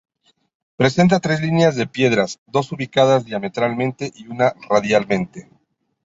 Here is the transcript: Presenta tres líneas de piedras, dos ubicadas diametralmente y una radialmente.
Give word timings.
Presenta 0.77 1.19
tres 1.19 1.41
líneas 1.41 1.75
de 1.75 1.85
piedras, 1.85 2.39
dos 2.47 2.71
ubicadas 2.71 3.23
diametralmente 3.23 4.11
y 4.15 4.25
una 4.29 4.55
radialmente. 4.67 5.47